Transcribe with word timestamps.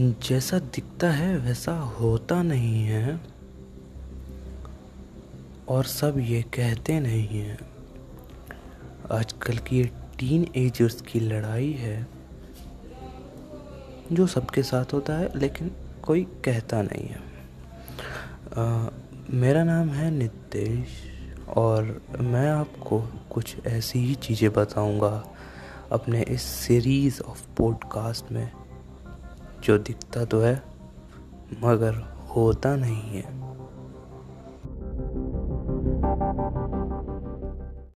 जैसा 0.00 0.58
दिखता 0.58 1.10
है 1.10 1.38
वैसा 1.38 1.72
होता 1.72 2.42
नहीं 2.42 2.84
है। 2.84 3.20
और 5.68 5.84
सब 5.84 6.18
ये 6.18 6.42
कहते 6.42 7.00
नहीं 7.00 7.28
हैं। 7.28 7.58
आजकल 9.12 9.58
की 9.58 9.84
टीन 10.18 10.48
एजर्स 10.56 11.00
की 11.00 11.20
लड़ाई 11.20 11.72
है 11.72 12.06
जो 14.12 14.26
सबके 14.26 14.62
साथ 14.62 14.84
होता 14.92 15.16
है 15.16 15.38
लेकिन 15.38 15.70
कोई 16.02 16.24
कहता 16.24 16.82
नहीं 16.82 17.06
है। 17.08 17.22
आ, 18.58 18.88
मेरा 19.30 19.64
नाम 19.64 19.88
है 19.88 20.10
नितेश 20.10 20.88
और 21.48 22.02
मैं 22.20 22.50
आपको 22.50 23.00
कुछ 23.30 23.56
ऐसी 23.66 23.98
ही 23.98 24.14
चीज़ें 24.14 24.52
बताऊँगा 24.52 25.34
अपने 25.92 26.22
इस 26.22 26.42
सीरीज़ 26.42 27.20
ऑफ़ 27.20 27.46
पॉडकास्ट 27.56 28.32
में। 28.32 28.52
जो 29.64 29.78
दिखता 29.78 30.24
तो 30.24 30.40
है 30.40 30.62
मगर 31.62 31.94
होता 32.36 32.76
नहीं 32.76 33.02
है। 33.02 33.44